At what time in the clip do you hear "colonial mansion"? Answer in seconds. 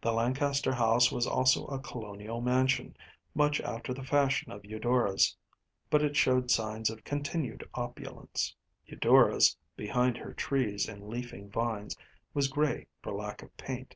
1.78-2.96